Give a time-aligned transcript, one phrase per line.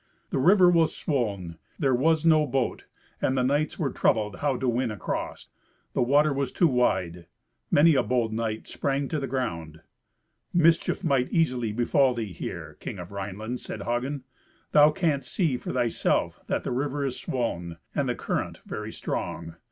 [0.31, 2.85] The river was swoln, there was no boat,
[3.21, 5.49] and the knights were troubled how to win across.
[5.93, 7.27] The water was too wide.
[7.69, 9.81] Many a bold knight sprang to the ground.
[10.55, 14.23] "Mischief might easily befall thee here, King of Rhineland," said Hagen;
[14.71, 19.53] "thou canst see for thyself that the river is swoln, and the current very strong.